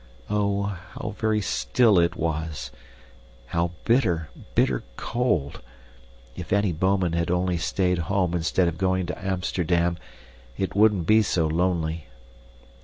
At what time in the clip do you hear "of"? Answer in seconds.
8.67-8.79